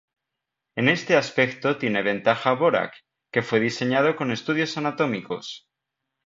[0.75, 2.95] En este aspecto tiene ventaja Dvorak,
[3.31, 5.67] que fue diseñado con estudios anatómicos.